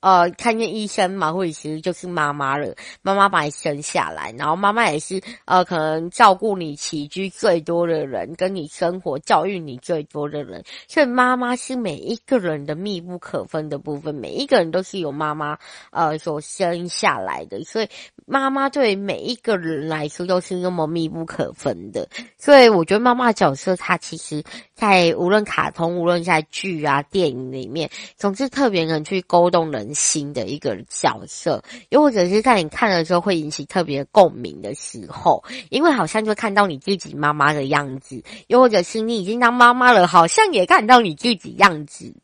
[0.00, 2.74] 呃，看见医生嘛，或者其实就是妈妈了。
[3.02, 10.64] 妈妈把你生下来，然后妈妈也是呃，可能照顾你起居最多的人，跟你生活教育你最多的人。
[10.88, 15.58] 所以妈妈是每一个人的密不可分的部分，每一个人都是由妈妈
[15.90, 17.62] 呃所生下来的。
[17.64, 17.88] 所以
[18.26, 22.08] 妈妈对每一个人来说都是那么密不可分的。
[22.38, 24.42] 所以我觉得妈妈角色，她其实
[24.74, 42.14] 在无论卡通，无论在剧啊、电影里面，总是特别能去勾动人新的一个角色，又或者是在你看的时候会引起特别共鸣的时候，因为好像就看到你自己妈妈的样子，又或者是你已经当妈妈了，好像也看到你自己样子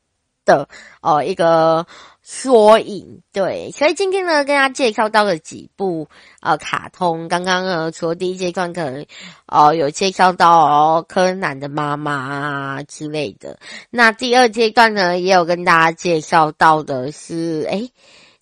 [0.46, 0.70] 的
[1.02, 1.87] 哦、呃、一个
[2.22, 3.20] 缩影。
[3.32, 6.09] 对，所以今天呢，跟大家介绍到了几部
[6.40, 9.02] 呃卡通，刚刚呢，除了第一阶段可能
[9.46, 13.59] 哦、呃、有介绍到哦柯南的妈妈啊之类的，
[13.90, 17.92] 那第二阶段呢，也有跟大家介绍到的是诶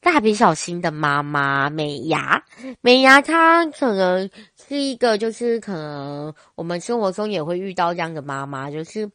[0.03, 2.45] 蜡笔小新的妈妈美伢，
[2.83, 4.31] 美伢她可能
[4.69, 9.11] 是一个就是可能我们生活中也会遇到这样的妈妈，就是。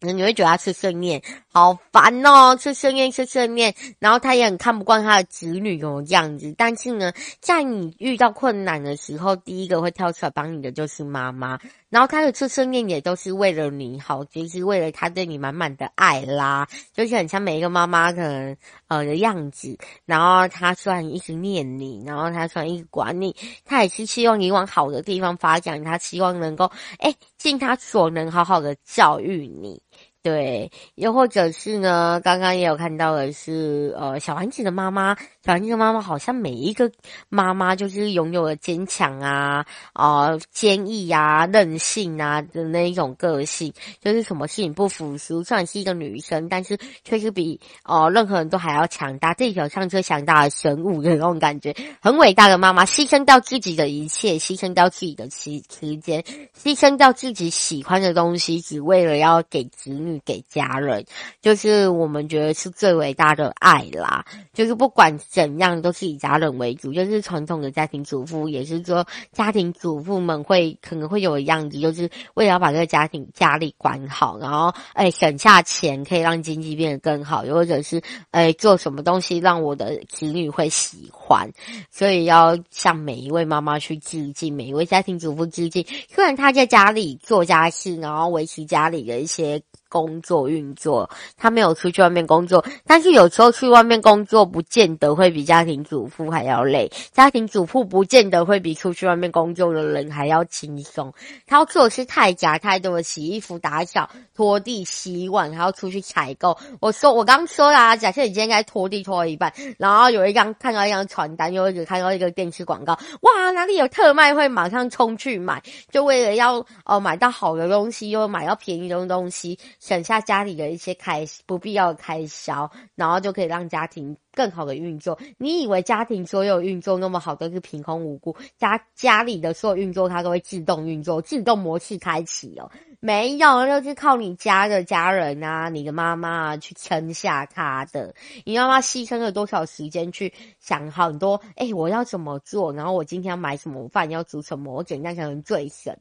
[0.00, 1.20] 你会觉得他碎碎念，
[1.52, 2.54] 好烦哦！
[2.54, 6.54] 吃碎念，吃碎念，然后他也很看不惯他的子女哦这样子。
[6.56, 11.58] 但是呢，在你遇到困难的时候，第一个会跳出来帮你的就是妈妈。
[11.90, 16.68] 然后他的碎碎念也都是为了你好，就是为了他对你满满的爱啦。
[16.92, 18.56] 就是很像每一个妈妈可能
[18.86, 19.76] 呃的样子。
[20.04, 23.34] 然后他虽然一直念你，然后他虽然一直管你，
[23.64, 25.82] 他也是希望你往好的地方发展。
[25.82, 29.82] 他希望能够诶尽他所能好好的教育你。
[30.20, 36.90] 对，又或者是呢，刚刚也有看到的是，呃，小丸子的妈妈，小丸子的妈妈好像每一个
[37.28, 45.42] 妈妈就是拥有了坚强啊、啊、呃、坚毅啊、韧性啊的那一种个性，就是什么事情不服输。
[45.44, 56.22] 虽然是一个女生，但是却是比呃任何人都还要强大，地球上最强大的生物的那种感觉，很伟大的妈妈，牺牲掉自己的一切，牺牲掉自己的时时间，
[56.60, 60.17] 牺牲掉自己喜欢的东西，只为了要给子女。
[60.24, 61.04] 给家人，
[61.40, 64.24] 就是我们觉得是最伟大的爱啦。
[64.52, 66.92] 就是不管怎样，都是以家人为主。
[66.92, 81.50] 就是传统的家庭主妇，也是说家庭主妇们会可能会有的样子，就是为了要把这个家庭家里管好，然后哎省下钱，可以让经济变得更好，又或者是哎做什么东西让我的子女会喜欢。
[81.90, 85.86] 所以要向每一位妈妈去致敬，每一位家庭主妇致敬。
[86.08, 89.62] 虽然她在家里做家事，然后维持家里的一些。
[89.88, 96.90] 工作运作，他没有出去外面工作，但是有时候去外面工作，不见得会比家庭主妇还要累。
[97.12, 101.12] 家庭主妇不见得会比出去外面工作的人还要轻松。
[101.46, 106.56] 他要做的是太杂太多的洗衣服、打扫、拖地、洗碗，还要出去采购。
[106.80, 119.58] 我说我刚说啦，假设你今天该拖地拖了一半，然后有一张看到一张传单，又或者看到一个电视广告，哇，哪里有特卖会马上冲去买，就为了要哦买到好的东西，又买到便宜的东西。
[119.80, 125.18] 省下家里的一些开不必要的开销，然后就可以让家庭更好的运作。
[125.38, 128.36] 你以为家庭所有运作那么好都是凭空无故？
[128.56, 132.70] 家家里的所有运作它都会自动运作，自动模式开启哦。
[133.00, 138.12] 没有，就是靠你家的家人啊，你的妈妈，去撑下他的。
[138.44, 141.40] 你妈妈牺牲了多少时间去想很多？
[141.54, 142.72] 哎，我要怎么做？
[142.72, 144.10] 然后我今天要买什么饭？
[144.10, 144.74] 要煮什么？
[144.74, 145.96] 我怎样才能最省？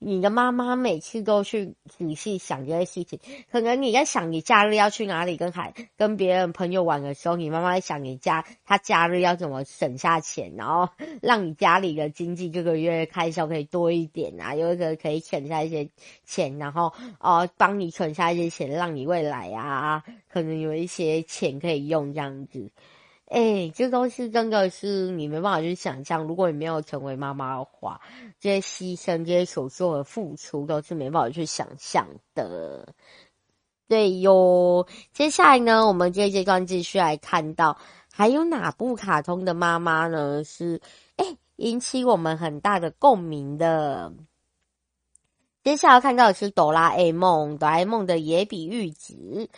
[0.00, 3.20] 你的妈妈每次都去仔细想这些事情。
[3.52, 10.88] 可能你在想你假日要去哪里跟孩跟别人朋友玩的时候，你妈妈在想你家她假日要怎么省下钱，然后
[11.22, 15.88] 让你家里的经济这个月开销可以多一点啊，有一个可以省下一些
[16.24, 16.39] 钱。
[16.58, 22.70] 然后哦，帮你存下一些钱，让你未来啊，可能有一些钱可以用这样子。
[23.26, 26.24] 哎，这都是真的是你没办法去想象。
[26.24, 28.00] 如果你没有成为妈妈的话，
[28.40, 32.92] 这些牺牲、这些所做的付出，都是没办法去想象的。
[33.86, 37.78] 对哟，接下来呢，我们这阶段继续来看到，
[38.12, 40.42] 还有哪部卡通的妈妈呢？
[40.42, 40.80] 是
[41.14, 41.24] 哎，
[41.54, 44.12] 引起我们很大的共鸣的。
[45.62, 49.50] 接下来看到的是哆啦 A 梦，哆啦 A 梦的野比玉子，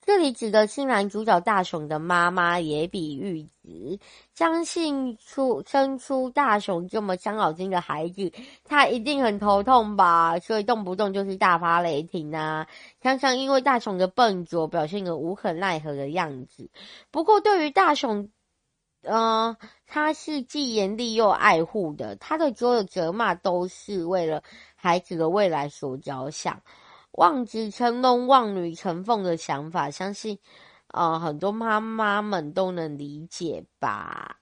[0.00, 3.98] 这里指的是男主角大雄的妈妈野比玉子。
[4.34, 8.32] 相信出生出大雄这么伤脑筋的孩子，
[8.64, 10.38] 他一定很头痛吧？
[10.38, 12.66] 所以动不动就是大发雷霆啊，
[13.02, 16.70] 常常因为大雄的笨拙，表现个无可奈何的样子。
[17.10, 18.30] 不过对于大雄，
[19.02, 19.56] 嗯、
[19.86, 24.42] 他是既严厉又爱护的，他的所有责骂都是为了。
[24.82, 26.58] 孩子的未来所着想，
[27.12, 30.38] 望子成龙、望女成凤的想法，相信，
[30.88, 34.39] 呃，很多妈妈们都能理解吧。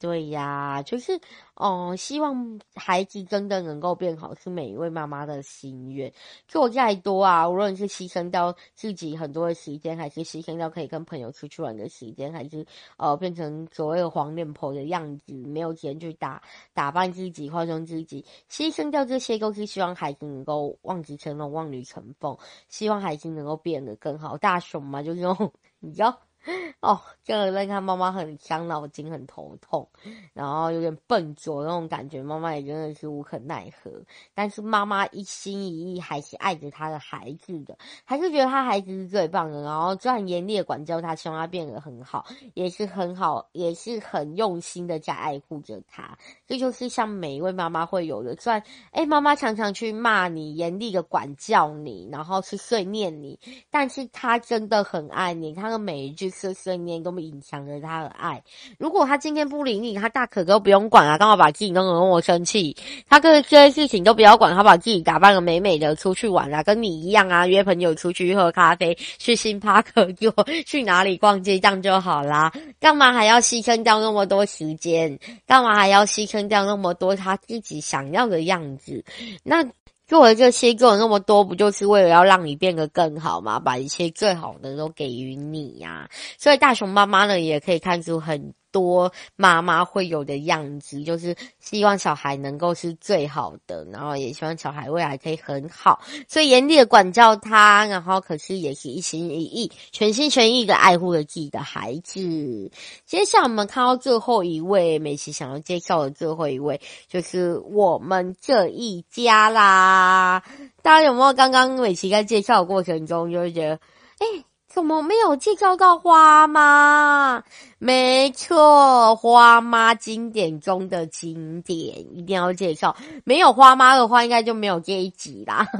[0.00, 1.20] 对呀，就是
[1.54, 6.10] 哦、希望孩子真的能够变好，是每一位妈妈的心愿。
[6.48, 12.64] 做再多啊，无论是牺牲掉自己很多的时间，还是牺牲掉可以跟朋友出去玩的时间，还是
[12.96, 16.42] 呃变成所谓的黄脸婆的样子，没有钱去打
[16.72, 22.34] 打扮自己、化妆自己，牺牲掉这些，都是希望孩子能够望子成龙、望女成凤，
[22.70, 24.38] 希望孩子能够变得更好。
[24.38, 26.18] 大熊嘛，就是用你知道。
[26.80, 29.86] 哦，这个在看妈妈很伤脑筋，很头痛，
[30.32, 33.90] 然后有点笨拙那种感觉，妈妈也真的是无可奈何。
[34.32, 39.60] 但是妈妈一心一意还是爱着他的孩子的，还是觉得他孩子是最棒的。
[39.62, 42.24] 然后虽然严厉的管教他，希望他变得很好，
[42.54, 46.16] 也是很好，也是很用心的在爱护着他。
[46.46, 48.34] 这就是像每一位妈妈会有的。
[48.36, 48.62] 虽然，
[48.92, 53.38] 哎，妈妈常常去骂你，严厉的管教你，然后去碎念你，
[53.70, 56.29] 但是她真的很爱你，她的每一句。
[56.30, 58.42] 碎碎念都隐藏着他的爱。
[58.78, 62.76] 如果他今天不理你，他大可都不用管啊，干嘛把自己弄得那么生气？
[63.08, 70.32] 他跟这些事情都不要管，他把自己打扮得美美的出去玩啊，跟你一样啊，约朋友出去喝咖啡，去星巴克就
[70.66, 72.52] 去哪里逛街，这样就好啦。
[72.78, 75.18] 干嘛还要牺牲掉那么多时间？
[75.46, 79.04] 干嘛还要牺牲掉那么多他自己想要的样子？
[79.42, 79.64] 那。
[80.10, 83.60] 做了这些，做了那么多，不就是为了要让你变得更好吗？
[83.60, 88.52] 把一切最好的都给予你呀、所以大熊妈妈呢，也可以看出很。
[88.72, 102.70] 多妈妈会有的样子，就是希望小孩能够是最好的，然后也希望小孩未来可以很好，所以严厉的管教他，然后可是也是一心一意、全心全意的爱护了自己的孩子。
[103.06, 110.42] 接下来我们看到最后一位，美琪想要介绍的最后一位，就是我们这一家啦。
[110.82, 113.74] 大家有没有刚刚美琪在介绍的过程中，就会觉得，
[114.18, 117.42] 哎、怎么没有介绍到花妈？
[117.82, 122.94] 没错，花妈经典中的经典，一定要介绍。
[123.24, 125.66] 没有花妈的话，应该就没有这一集啦。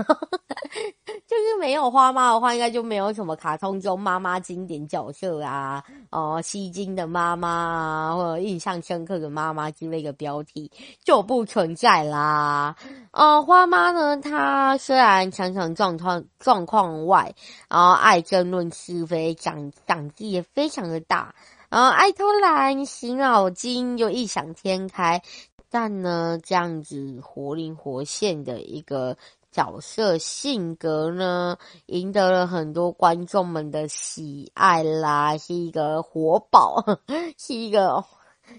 [1.29, 10.73] 就是没有花妈的话，应该就没有什么卡通中妈妈经典角色啊，哦、呃，吸睛的妈妈啊，或者印象深刻的妈妈之类的标题
[11.05, 12.75] 就不存在啦。
[13.11, 17.35] 呃，花妈呢，她虽然常常状况状况外，
[17.69, 21.35] 然后爱争论是非，长长记也非常的大。
[21.71, 25.23] 然后爱偷懒、醒脑筋又异想天开，
[25.71, 29.17] 但呢，这样子活灵活现的一个
[29.53, 31.57] 角色性格呢，
[31.87, 36.85] 赢得了很多观众们的喜爱啦，是一个活宝，
[37.39, 38.05] 是一个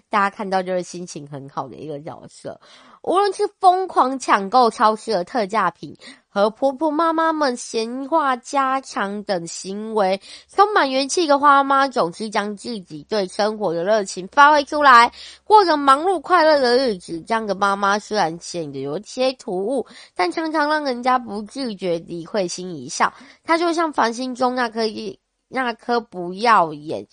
[0.10, 2.62] 大家看到就是心情很好的一个角色。
[3.02, 5.98] 无论是疯狂抢购超市的特价品，
[6.34, 15.12] 和婆婆妈妈们闲话家常等行为，充满元气的花妈总是将自己对生活的热情发挥出来，
[15.44, 17.22] 过着忙碌快乐的日子。
[17.24, 23.14] 这样的妈妈虽然显得有些突兀，但常常让人家不自觉地会心一笑。
[23.44, 25.20] 她就像繁星中那颗一
[25.50, 27.06] 那颗不耀眼，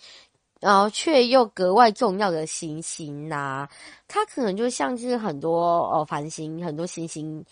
[0.60, 3.68] 然后却又格外重要的星星呐、啊。
[4.06, 7.44] 她可能就像是很多哦繁星，很多星星。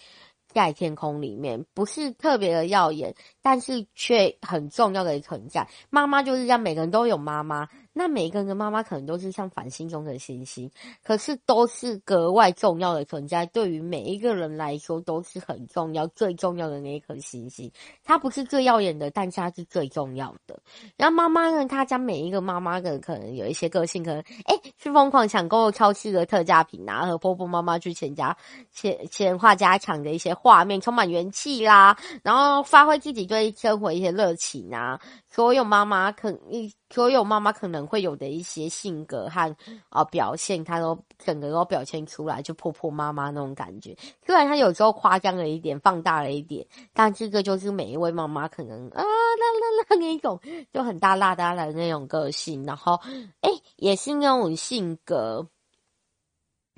[0.57, 3.15] 盖天空里面，不是特别的耀眼，
[3.47, 5.65] 但是却很重要的存在。
[5.89, 7.69] 妈妈就是这样，每个人都有妈妈。
[7.99, 10.71] 那每个人的妈妈可能都是像繁星中的星星，
[11.03, 13.47] 可是都是格外重要的存在。
[13.47, 17.71] 对于每一个人来说，都是很重要、最重要的那一颗星星。
[18.05, 20.59] 它不是最耀眼的，但是它是最重要的。
[20.97, 28.37] 然后妈妈呢，她将每一个妈妈的可能有一些个性，可能哎，去疯狂抢购超市的特价品啊，和婆婆妈妈去钱家
[28.73, 35.01] 钱钱画家抢的一些画面，充满元气啦，然后发挥自己对对生活一些热情啊。
[35.29, 39.55] 所有妈妈可一，所有妈妈可能会有的一些性格和
[39.91, 43.95] 啊、表现，她都整个都表现出来，就婆婆妈妈那种感觉。
[44.25, 50.41] 虽然她有时候夸张了一点，放大了一点，但这个就是每一位妈妈可能啊啦啦啦那种，
[50.73, 52.99] 就很大辣大的那种个性，然后
[53.41, 55.47] 哎也是那种性格，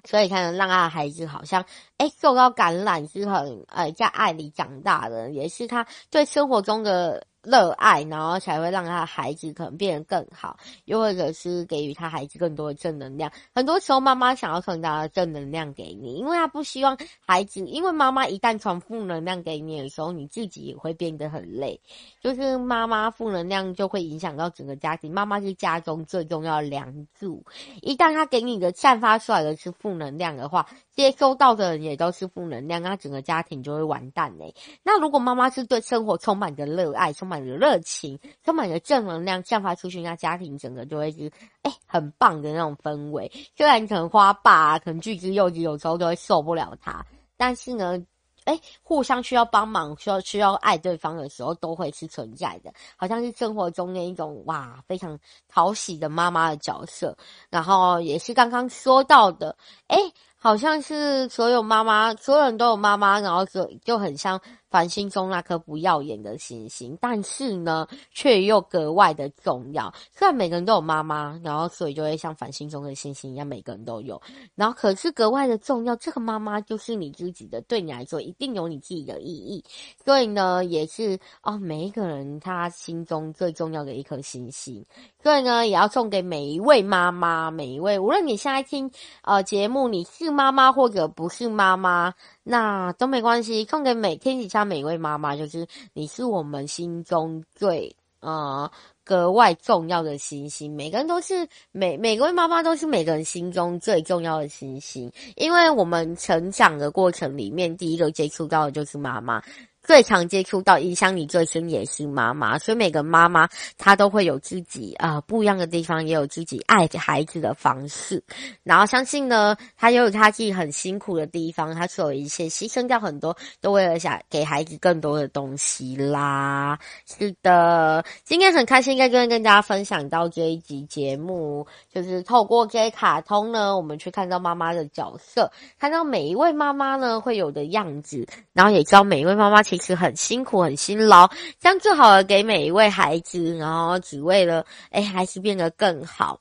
[0.04, 1.64] 所以看让他的孩子好像
[1.98, 7.27] 哎受到感染，是很呃在爱里长大的，也是他对生活中的。
[7.42, 13.30] 热爱，然后才会让他的孩子可能变得更好，又或者是给予他孩子更多的正能量。
[13.54, 21.80] 很多时候，妈妈想要传达正能量给你，因为她不希望孩子，因为妈妈一旦传负能量给你的时候，你自己也会变得很累。
[22.20, 27.44] 就是妈妈负能量就会影响到整个家庭，妈妈是家中最重要的梁柱。
[27.82, 34.54] 一旦她给你的散发出来的是负能量的话，接收到的人也都是负能量，那整个家庭就会完蛋嘞。
[34.82, 41.30] 那如果妈妈是对生活充满着热爱，充满着热情，充满着正能量，散发出去，那家庭整个就会是
[41.62, 43.30] 哎、很棒的那种氛围。
[43.56, 47.04] 虽然可能花爸、啊、可能巨子幼稚，有时候都会受不了他，
[47.36, 48.02] 但是呢，
[48.44, 52.72] 哎、互相需要帮忙，需要需要爱对方的时候，都会是存在的。
[52.96, 55.18] 好像是生活中那一种哇，非常
[55.48, 57.16] 讨喜的妈妈的角色。
[57.50, 59.54] 然后也是刚刚说到的，
[59.88, 59.98] 哎、
[60.38, 64.40] 好像是所有妈妈，所有人都有妈妈，然后就就很像
[64.70, 69.92] 繁星中那颗不耀眼的星星，但是呢，却又格外的重要。
[70.14, 74.20] 虽然每个人都有妈妈，然后所以就会像繁星中的星星一样，每个人都有。
[74.54, 79.64] 然后可是格外的重要，这个妈妈就是你自己的，对你来说一定有你自己的意义。
[80.04, 84.84] 所以呢，也是哦，每一个人他心中最重要的一颗星星。
[85.22, 88.90] 所以呢，也要送给每一位妈妈，每一位，无论你现在听
[89.22, 93.64] 呃节目，你是妈妈或者不是妈妈，那都没关系。
[93.64, 98.70] 送给每天一下每位妈妈，就是你是我们心中最啊
[99.04, 100.74] 格外重要的星星。
[100.74, 109.42] 每个人都是每每个位妈妈都是每个人心中最重要的星星，因为我们成长的过程里面，第一个接触到的就是妈妈。
[109.88, 118.22] 最常接触到影响你最深也是妈妈，所以每个妈妈她都会有自己啊、呃、不一样的地方，也有自己爱孩子的方式。
[118.62, 126.78] 然后相信呢，她也有她自己很辛苦的地方，她是有一些牺牲掉很多，都为了想给孩子更多的东西啦。
[127.06, 146.40] 是的，今天很开心在这边跟大家分享到这一集节目，就是透过这些卡通呢，我们去看到妈妈的角色，看到每一位妈妈呢会有的样子，然后也知道每一位妈妈其是很辛苦、很辛劳，将最好的给每一位孩子，然后只为了哎，孩子变得更好。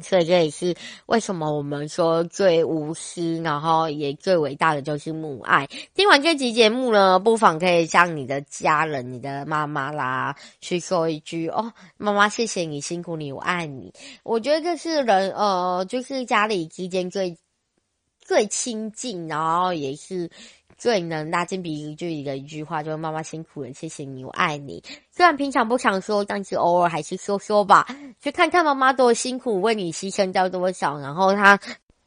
[0.00, 0.76] 所以这也是
[1.06, 5.66] 为什么我们说最无私，然后也最伟大的就是母爱。
[5.92, 13.92] 听完这集节目呢，不妨可以向你的家人、你的妈妈啦，去说一句：“哦，妈妈，谢谢你辛苦你，我爱你。”
[14.22, 17.36] 我觉得这是人呃，就是家里之间最
[18.20, 20.30] 最亲近，然后也是。
[20.78, 24.82] 最能拉近彼此距离的一句话，就是“妈妈辛苦了，谢谢你，我爱你”。
[25.10, 27.86] 虽然平常不常说，但是偶尔还是说说吧，
[28.20, 31.58] 去看看妈妈多辛苦，为你牺牲掉多少，然后她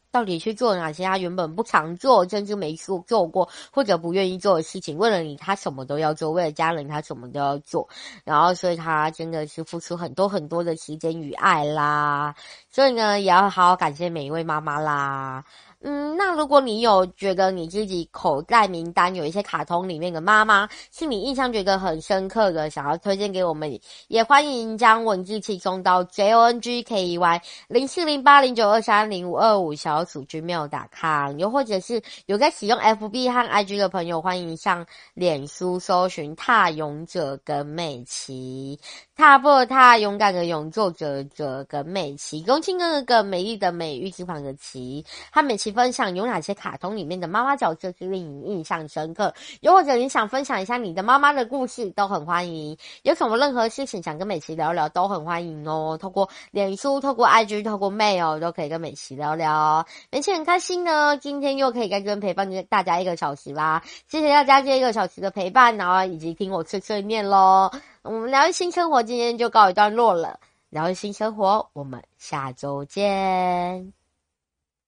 [0.10, 4.98] 到底去做哪些她原本不常做，甚至没说做过或者不愿意做的事情。
[4.98, 7.90] 为了你，她什么都要做；为了家人，她什么都要做。
[8.24, 12.34] 然后，所以她真的是付出很多很多的时间与爱啦。
[12.70, 15.44] 所以呢，也要好好感谢每一位妈妈啦。
[15.84, 38.80] 嗯，那如果你有觉得你自己口袋名单有一些卡通里面的妈妈，是你印象觉得很深刻的，想要推荐给我们，也欢迎将文字提供到 j o n g k e y 零四零八零九二三零五二五小组 gmail.com，又或者是有在使用 FB 和 IG 的朋友，欢迎上脸书搜寻“踏勇者耿美琪”，
[39.18, 45.71] 踏步踏，勇敢的勇，作者者耿美琪，恭亲哥哥美丽的美，玉字旁的琪，和美琪。
[45.72, 49.34] 分享有哪些卡通里面的妈妈角色是令你印象深刻？
[49.62, 52.78] 又或者你想分享一下你的妈妈的故事，都很欢迎。
[53.04, 55.98] 有什么任何事情想跟美琪聊聊，都很欢迎哦。
[56.00, 59.86] 透过脸书、透过 IG、透过 Mail 都可以跟美琪聊聊。
[60.12, 63.84] 美琪很开心呢，今天又可以在这边陪伴大家一个小时啦。
[64.08, 67.72] 谢谢大家这一个小时的陪伴，然后以及听我碎碎念喽。
[68.02, 74.01] 我们疗愈新生活今天就告一段落了，疗愈新生活，我们下周见。